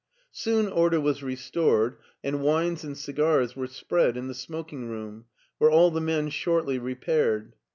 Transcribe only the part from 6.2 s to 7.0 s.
shortly